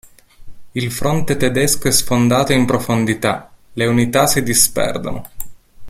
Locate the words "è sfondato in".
1.87-2.65